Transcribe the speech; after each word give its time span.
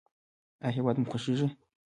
ایا 0.63 0.75
هیواد 0.75 0.95
مو 0.97 1.07
خوښیږي؟ 1.11 1.47